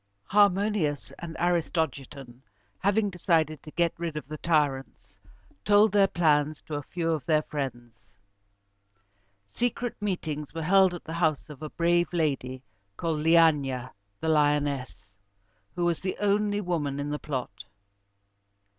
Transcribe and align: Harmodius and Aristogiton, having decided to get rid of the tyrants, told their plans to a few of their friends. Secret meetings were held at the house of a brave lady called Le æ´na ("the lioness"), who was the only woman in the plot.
Harmodius 0.31 1.11
and 1.19 1.35
Aristogiton, 1.37 2.41
having 2.79 3.11
decided 3.11 3.61
to 3.61 3.69
get 3.69 3.93
rid 3.99 4.17
of 4.17 4.27
the 4.27 4.39
tyrants, 4.39 5.19
told 5.63 5.91
their 5.91 6.07
plans 6.07 6.59
to 6.63 6.73
a 6.73 6.81
few 6.81 7.11
of 7.11 7.23
their 7.27 7.43
friends. 7.43 7.93
Secret 9.45 9.95
meetings 10.01 10.55
were 10.55 10.63
held 10.63 10.95
at 10.95 11.03
the 11.03 11.13
house 11.13 11.51
of 11.51 11.61
a 11.61 11.69
brave 11.69 12.09
lady 12.13 12.63
called 12.97 13.19
Le 13.19 13.29
æ´na 13.33 13.91
("the 14.21 14.29
lioness"), 14.29 15.11
who 15.75 15.85
was 15.85 15.99
the 15.99 16.17
only 16.17 16.61
woman 16.61 16.99
in 16.99 17.11
the 17.11 17.19
plot. 17.19 17.65